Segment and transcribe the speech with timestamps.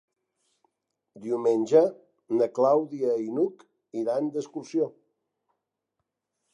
[1.25, 1.83] Diumenge
[2.39, 3.65] na Clàudia i n'Hug
[4.05, 4.93] iran d'excursió.